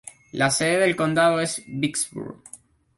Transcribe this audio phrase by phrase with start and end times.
[0.31, 2.41] La sede del condado es Vicksburg.